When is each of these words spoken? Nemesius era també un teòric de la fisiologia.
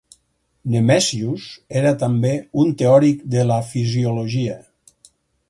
Nemesius 0.75 1.45
era 1.81 1.91
també 2.05 2.31
un 2.65 2.73
teòric 2.81 3.21
de 3.35 3.45
la 3.51 3.59
fisiologia. 3.75 4.59